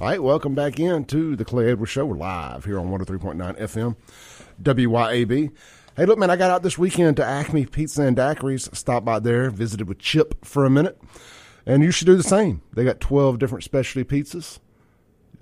[0.00, 2.06] All right, welcome back in to the Clay Edwards Show.
[2.06, 3.96] We're live here on 103.9 FM,
[4.62, 5.52] WYAB.
[5.94, 8.74] Hey, look, man, I got out this weekend to Acme Pizza and Daiquiris.
[8.74, 10.98] Stopped by there, visited with Chip for a minute,
[11.66, 12.62] and you should do the same.
[12.72, 14.58] They got 12 different specialty pizzas,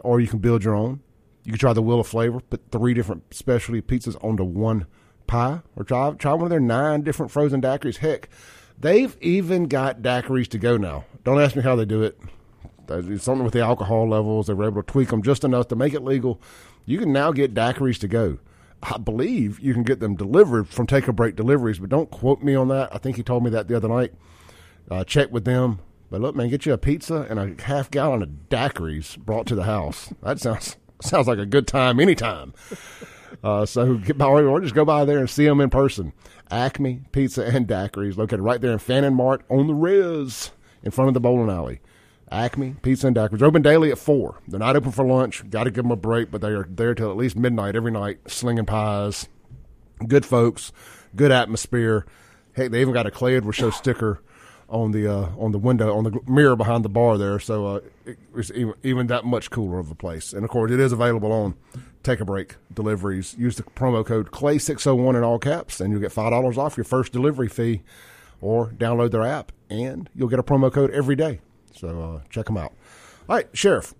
[0.00, 1.02] or you can build your own.
[1.44, 4.88] You can try the Wheel of Flavor, put three different specialty pizzas onto one
[5.28, 7.98] pie, or try, try one of their nine different frozen daiquiris.
[7.98, 8.28] Heck,
[8.76, 11.04] they've even got daiquiris to go now.
[11.22, 12.18] Don't ask me how they do it.
[12.88, 14.46] Something with the alcohol levels.
[14.46, 16.40] They were able to tweak them just enough to make it legal.
[16.84, 18.38] You can now get daiquiris to go.
[18.82, 22.42] I believe you can get them delivered from Take a Break Deliveries, but don't quote
[22.42, 22.94] me on that.
[22.94, 24.12] I think he told me that the other night.
[24.90, 25.80] Uh, check with them.
[26.10, 29.54] But look, man, get you a pizza and a half gallon of daiquiris brought to
[29.54, 30.12] the house.
[30.22, 32.54] That sounds sounds like a good time anytime.
[33.42, 36.12] Uh, so get by, or just go by there and see them in person.
[36.50, 40.50] Acme Pizza and Daiquiris, located right there in Fannin Mart on the Res,
[40.82, 41.80] in front of the bowling alley.
[42.30, 44.40] Acme Pizza and Daiquiris open daily at four.
[44.46, 45.48] They're not open for lunch.
[45.50, 47.90] Got to give them a break, but they are there till at least midnight every
[47.90, 49.28] night, slinging pies.
[50.06, 50.72] Good folks,
[51.16, 52.06] good atmosphere.
[52.52, 54.22] Heck, they even got a Clay Edwards Show sticker
[54.68, 57.38] on the uh, on the window on the mirror behind the bar there.
[57.38, 57.80] So uh,
[58.36, 60.32] it's even, even that much cooler of a place.
[60.32, 61.54] And of course, it is available on
[62.02, 63.34] Take a Break deliveries.
[63.38, 66.30] Use the promo code Clay six hundred one in all caps, and you'll get five
[66.30, 67.82] dollars off your first delivery fee.
[68.40, 71.40] Or download their app, and you'll get a promo code every day.
[71.78, 72.72] So uh, check them out.
[73.28, 73.94] All right, Sheriff.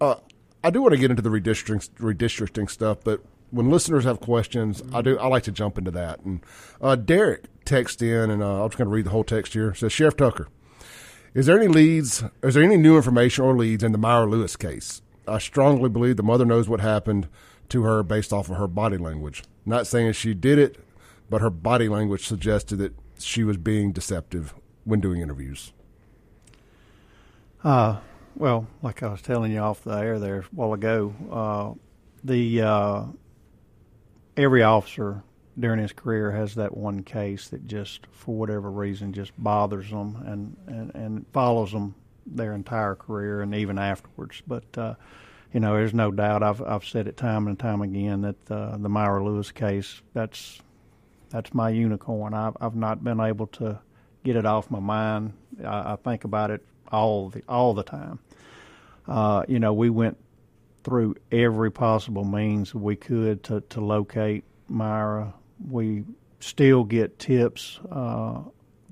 [0.00, 0.16] Uh,
[0.64, 4.82] I do want to get into the redistricting, redistricting stuff, but when listeners have questions,
[4.92, 6.20] I do I like to jump into that.
[6.20, 6.40] And
[6.80, 9.70] uh, Derrick texted in, and uh, I'm just going to read the whole text here.
[9.70, 10.48] It says Sheriff Tucker,
[11.34, 12.24] is there any leads?
[12.42, 15.02] Is there any new information or leads in the Myra Lewis case?
[15.28, 17.28] I strongly believe the mother knows what happened
[17.68, 19.44] to her based off of her body language.
[19.64, 20.78] Not saying she did it,
[21.30, 25.72] but her body language suggested that she was being deceptive when doing interviews.
[27.64, 27.98] Uh,
[28.34, 31.72] well, like I was telling you off the air there a while ago, uh,
[32.24, 33.04] the uh,
[34.36, 35.22] every officer
[35.58, 40.22] during his career has that one case that just, for whatever reason, just bothers them
[40.26, 41.94] and, and, and follows them
[42.26, 44.42] their entire career and even afterwards.
[44.46, 44.94] But uh,
[45.52, 46.42] you know, there's no doubt.
[46.42, 50.60] I've I've said it time and time again that uh, the Myra Lewis case that's
[51.28, 52.34] that's my unicorn.
[52.34, 53.78] I've I've not been able to
[54.24, 55.34] get it off my mind.
[55.64, 58.18] I, I think about it all the all the time.
[59.06, 60.16] Uh, you know, we went
[60.84, 65.34] through every possible means we could to to locate Myra.
[65.70, 66.04] We
[66.40, 68.40] still get tips uh,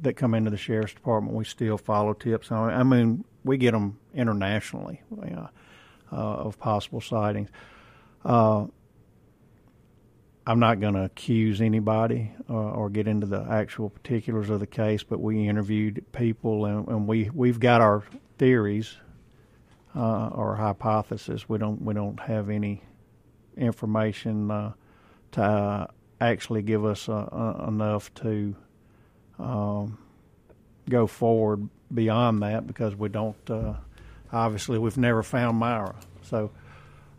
[0.02, 1.34] that come into the sheriff's department.
[1.34, 2.52] We still follow tips.
[2.52, 5.48] I mean, we get them internationally uh,
[6.12, 7.50] uh, of possible sightings.
[10.50, 14.66] I'm not going to accuse anybody uh, or get into the actual particulars of the
[14.66, 18.02] case, but we interviewed people and, and we we've got our
[18.36, 18.96] theories
[19.94, 21.48] uh, or hypothesis.
[21.48, 22.82] We don't we don't have any
[23.56, 24.72] information uh,
[25.32, 25.86] to uh,
[26.20, 28.56] actually give us uh, uh, enough to
[29.38, 29.98] um,
[30.88, 33.36] go forward beyond that because we don't.
[34.32, 36.50] obviously, we've never found Myra, so.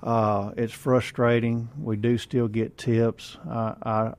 [0.01, 1.69] Uh, it's frustrating.
[1.77, 3.37] We do still get tips.
[3.47, 4.13] I, I,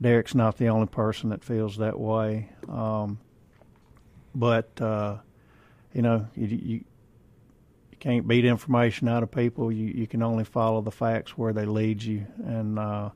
[0.00, 2.50] Derrick's not the only person that feels that way.
[2.68, 3.18] Um,
[4.34, 5.18] but uh,
[5.92, 6.84] you know, you, you, you
[8.00, 9.70] can't beat information out of people.
[9.70, 13.10] You you can only follow the facts where they lead you, and uh,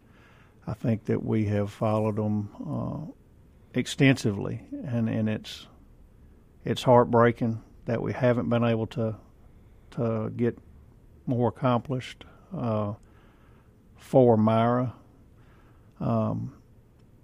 [0.66, 5.66] I think that we have followed them uh, extensively, and and it's
[6.64, 9.16] it's heartbreaking that we haven't been able to
[9.92, 10.58] to get
[11.28, 12.24] more accomplished
[12.56, 12.94] uh,
[13.96, 14.94] for Myra.
[16.00, 16.54] Um,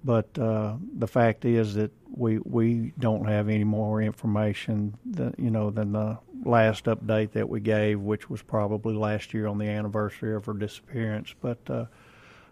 [0.05, 5.51] but uh, the fact is that we we don't have any more information than you
[5.51, 9.67] know than the last update that we gave, which was probably last year on the
[9.67, 11.35] anniversary of her disappearance.
[11.41, 11.87] But uh,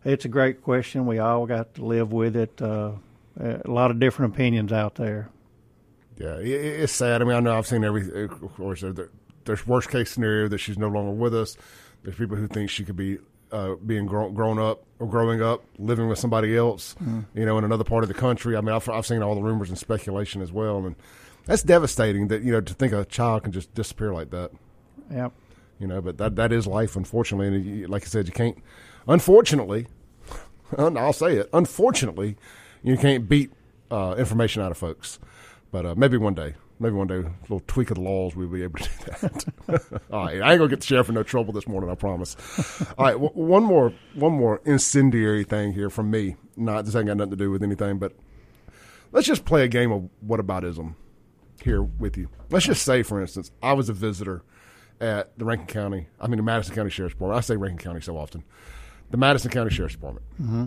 [0.05, 1.07] it's a great question.
[1.07, 2.61] We all got to live with it.
[2.61, 2.93] Uh,
[3.39, 5.31] a lot of different opinions out there.
[6.19, 7.23] Yeah, it's sad.
[7.23, 8.25] I mean, I know I've seen every.
[8.25, 8.85] Of course,
[9.45, 11.57] there's worst case scenario that she's no longer with us.
[12.03, 13.19] There's people who think she could be
[13.53, 17.25] uh, being grown, grown up or growing up, living with somebody else, mm.
[17.35, 18.57] you know, in another part of the country.
[18.57, 20.97] I mean, I've, I've seen all the rumors and speculation as well, and
[21.45, 22.29] that's devastating.
[22.29, 24.51] That you know, to think a child can just disappear like that.
[25.11, 25.33] Yep.
[25.79, 27.49] You know, but that that is life, unfortunately.
[27.49, 28.57] And you, like I said, you can't.
[29.07, 29.87] Unfortunately,
[30.79, 31.51] I'll say it.
[31.53, 32.37] Unfortunately,
[32.83, 33.53] you can't beat
[33.91, 35.19] uh, information out of folks.
[35.71, 38.49] But uh, maybe one day maybe one day, a little tweak of the laws, we'll
[38.49, 39.29] be able to do
[39.69, 40.03] that.
[40.13, 42.37] All right, I ain't gonna get the sheriff in no trouble this morning, I promise.
[42.99, 46.37] All right, w- one more, one more incendiary thing here from me.
[46.57, 48.15] Not this ain't got nothing to do with anything, but
[49.13, 50.95] let's just play a game of what whataboutism
[51.63, 52.29] here with you.
[52.51, 54.43] Let's just say, for instance, I was a visitor
[55.01, 57.39] at the Rankin County, I mean the Madison County Sheriff's Department.
[57.39, 58.45] I say Rankin County so often.
[59.11, 60.25] The Madison County Sheriff's Department.
[60.41, 60.65] Mm-hmm.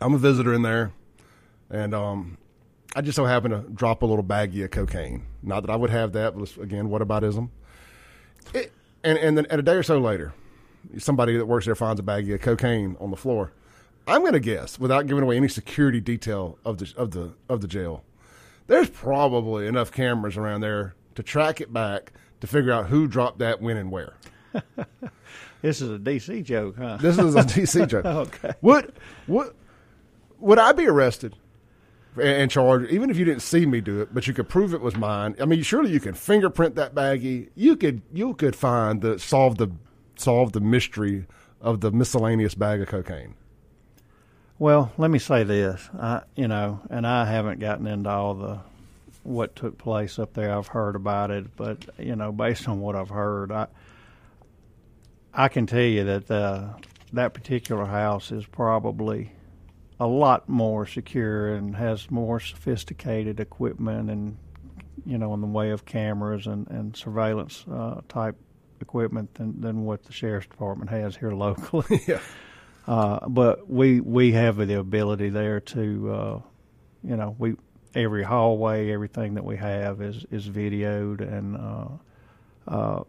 [0.00, 0.92] I'm a visitor in there,
[1.70, 2.38] and um,
[2.94, 5.24] I just so happen to drop a little baggie of cocaine.
[5.42, 7.50] Not that I would have that, but again, what aboutism?
[8.54, 8.72] It,
[9.02, 10.32] and and then and a day or so later,
[10.98, 13.52] somebody that works there finds a baggie of cocaine on the floor.
[14.08, 17.60] I'm going to guess, without giving away any security detail of the of the of
[17.60, 18.04] the jail,
[18.66, 23.38] there's probably enough cameras around there to track it back to figure out who dropped
[23.38, 24.14] that, when, and where.
[25.62, 26.98] this is a DC joke, huh?
[26.98, 28.04] This is a DC joke.
[28.06, 28.52] okay.
[28.62, 28.92] Would
[29.26, 29.52] would
[30.38, 31.34] would I be arrested
[32.20, 34.80] and charged, even if you didn't see me do it, but you could prove it
[34.80, 35.36] was mine?
[35.40, 37.50] I mean, surely you can fingerprint that baggie.
[37.54, 39.70] You could you could find the solve the
[40.16, 41.26] solve the mystery
[41.60, 43.34] of the miscellaneous bag of cocaine.
[44.58, 48.60] Well, let me say this, I, you know, and I haven't gotten into all the
[49.22, 50.56] what took place up there.
[50.56, 53.66] I've heard about it, but you know, based on what I've heard, I
[55.34, 56.68] I can tell you that uh,
[57.12, 59.32] that particular house is probably
[59.98, 64.36] a lot more secure and has more sophisticated equipment and
[65.06, 68.36] you know in the way of cameras and and surveillance uh, type
[68.80, 72.00] equipment than than what the sheriff's department has here locally.
[72.06, 72.20] yeah.
[72.86, 76.40] Uh, but we we have the ability there to, uh,
[77.02, 77.56] you know, we
[77.94, 81.88] every hallway, everything that we have is is videoed, and uh,
[82.68, 83.02] uh,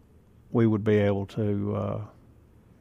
[0.50, 2.00] we would be able to uh,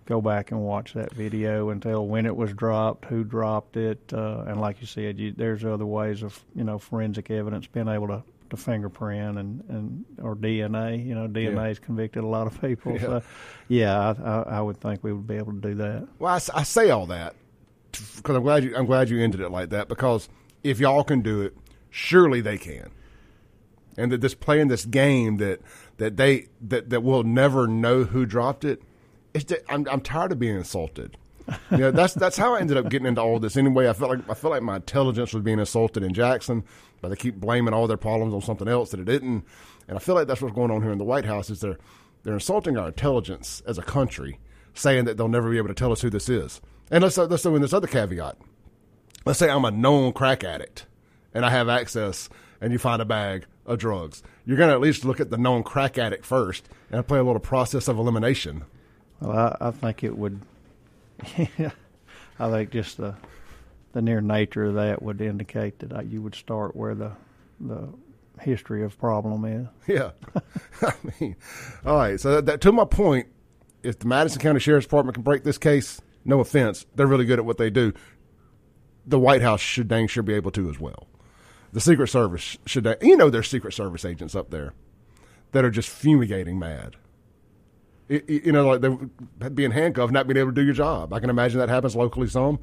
[0.08, 4.00] go back and watch that video and tell when it was dropped, who dropped it,
[4.14, 7.88] uh, and like you said, you, there's other ways of you know forensic evidence being
[7.88, 11.06] able to to fingerprint and, and or DNA.
[11.06, 12.94] You know, DNA has convicted a lot of people.
[12.94, 13.02] Yeah.
[13.02, 13.24] So,
[13.68, 16.08] yeah, I, I, I would think we would be able to do that.
[16.20, 17.36] Well, I, I say all that
[18.16, 20.30] because I'm glad you I'm glad you ended it like that because
[20.64, 21.56] if y'all can do it,
[21.90, 22.92] surely they can.
[23.98, 25.60] And that this playing this game that
[25.98, 28.82] that they that that we'll never know who dropped it.
[29.70, 31.18] I'm I'm tired of being insulted.
[31.72, 33.56] You know, that's that's how I ended up getting into all this.
[33.56, 36.64] Anyway, I felt like I felt like my intelligence was being insulted in Jackson,
[37.02, 39.46] but they keep blaming all their problems on something else that it didn't.
[39.88, 41.78] And I feel like that's what's going on here in the White House is they're
[42.24, 44.40] they're insulting our intelligence as a country,
[44.74, 46.60] saying that they'll never be able to tell us who this is.
[46.92, 48.38] And let's let's throw in this other caveat.
[49.26, 50.86] Let's say I'm a known crack addict
[51.34, 52.30] and I have access,
[52.60, 54.24] and you find a bag of drugs.
[54.46, 57.24] You're going to at least look at the known crack addict first and play a
[57.24, 58.64] little process of elimination.
[59.20, 60.40] Well, I, I think it would.
[62.40, 63.16] I think just the
[63.94, 67.12] the near nature of that would indicate that uh, you would start where the
[67.60, 67.90] the
[68.40, 69.68] history of problem is.
[69.88, 70.12] Yeah.
[70.82, 71.36] I mean,
[71.86, 72.20] all right.
[72.20, 73.28] So that, that, to my point,
[73.84, 77.40] if the Madison County Sheriff's Department can break this case, no offense, they're really good
[77.40, 77.94] at what they do.
[79.06, 81.08] The White House should dang sure be able to as well.
[81.72, 84.74] The Secret Service should, you know, there's Secret Service agents up there
[85.54, 86.98] that are just fumigating mad.
[88.10, 91.12] It, you know, like they being handcuffed, not being able to do your job.
[91.14, 92.60] I can imagine that happens locally some.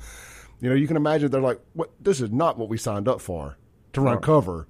[0.60, 1.90] You know, you can imagine they're like, "What?
[2.00, 3.56] This is not what we signed up for
[3.92, 4.22] to run Right.
[4.22, 4.66] cover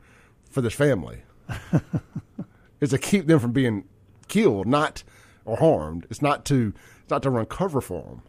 [0.50, 1.22] for this family."
[2.80, 3.84] is to keep them from being
[4.28, 5.02] killed, not
[5.44, 6.06] or harmed.
[6.10, 6.72] It's not to
[7.02, 8.22] it's not to run cover for them.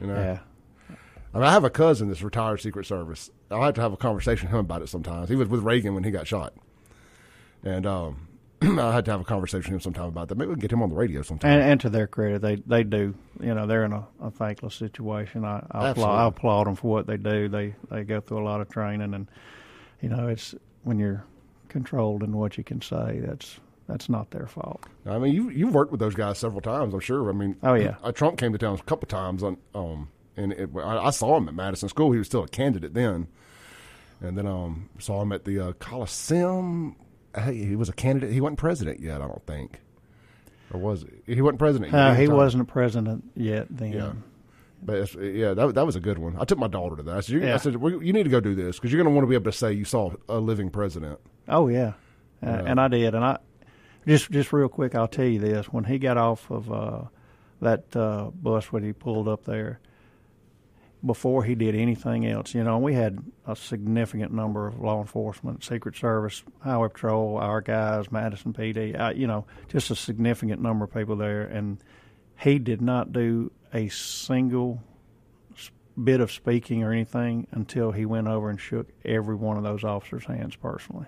[0.00, 0.38] You know, Yeah.
[1.34, 3.30] I, mean, I have a cousin that's retired Secret Service.
[3.50, 5.28] I'll have to have a conversation with him about it sometimes.
[5.28, 6.54] He was with Reagan when he got shot,
[7.62, 8.25] and um,
[8.78, 10.36] I had to have a conversation with him sometime about that.
[10.38, 11.50] Maybe we can get him on the radio sometime.
[11.52, 13.14] And, and to their credit, they they do.
[13.40, 15.44] You know, they're in a, a thankless situation.
[15.44, 17.48] I, I, applaud, I applaud them for what they do.
[17.48, 19.28] They they go through a lot of training, and
[20.00, 21.24] you know, it's when you're
[21.68, 23.20] controlled in what you can say.
[23.24, 24.84] That's that's not their fault.
[25.06, 27.28] I mean, you you've worked with those guys several times, I'm sure.
[27.28, 27.96] I mean, Oh, yeah.
[28.02, 31.36] uh, Trump came to town a couple times on um, and it, I, I saw
[31.36, 32.12] him at Madison School.
[32.12, 33.28] He was still a candidate then,
[34.20, 36.96] and then um, saw him at the uh, Coliseum.
[37.36, 38.32] Hey, he was a candidate.
[38.32, 39.80] He wasn't president yet, I don't think,
[40.72, 41.34] or was he?
[41.34, 41.92] He wasn't president.
[41.92, 43.92] yet Uh, he wasn't a president yet then.
[43.92, 44.12] Yeah.
[44.82, 46.36] But yeah, that that was a good one.
[46.38, 47.16] I took my daughter to that.
[47.16, 49.12] I said, you, I said well, you need to go do this because you're going
[49.12, 51.18] to want to be able to say you saw a living president.
[51.48, 51.94] Oh yeah,
[52.42, 52.62] uh, Yeah.
[52.66, 53.38] and I did, and I
[54.06, 57.02] just just real quick, I'll tell you this: when he got off of uh,
[57.62, 59.80] that uh, bus when he pulled up there,
[61.04, 65.62] before he did anything else, you know, we had a significant number of law enforcement,
[65.62, 70.84] Secret Service, Highway Patrol, our guys, Madison PD, uh, you know, just a significant number
[70.84, 71.78] of people there, and
[72.38, 74.82] he did not do a single
[76.02, 79.84] bit of speaking or anything until he went over and shook every one of those
[79.84, 81.06] officers' hands personally.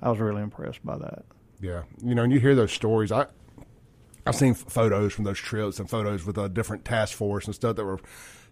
[0.00, 1.24] I was really impressed by that.
[1.60, 3.12] Yeah, you know, and you hear those stories.
[3.12, 3.26] I
[4.26, 7.76] I've seen photos from those trips and photos with a different task force and stuff
[7.76, 7.98] that were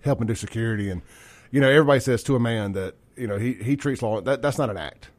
[0.02, 0.90] helping do security.
[0.90, 1.02] And
[1.50, 4.42] you know, everybody says to a man that you know he he treats law that
[4.42, 5.10] that's not an act.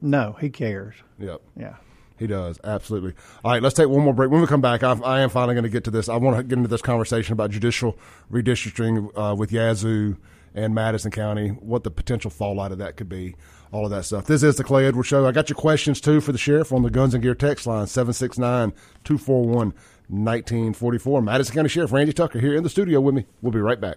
[0.00, 0.94] No, he cares.
[1.18, 1.76] Yep, Yeah.
[2.18, 3.14] he does absolutely.
[3.44, 4.30] All right, let's take one more break.
[4.30, 6.08] When we come back, I'm, I am finally going to get to this.
[6.10, 7.96] I want to get into this conversation about judicial
[8.30, 10.16] redistricting uh, with Yazoo
[10.54, 13.34] and Madison County, what the potential fallout of that could be,
[13.72, 14.26] all of that stuff.
[14.26, 15.26] This is the Clay Edwards Show.
[15.26, 17.86] I got your questions too for the sheriff on the Guns and Gear text line
[17.86, 18.72] 769
[19.04, 19.72] 241
[20.08, 21.22] 1944.
[21.22, 23.26] Madison County Sheriff Randy Tucker here in the studio with me.
[23.42, 23.96] We'll be right back.